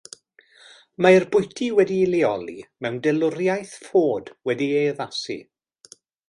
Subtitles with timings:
[1.05, 2.55] Mae'r bwyty wedi'i leoli
[2.85, 5.37] mewn delwriaeth Ford wedi'i addasu.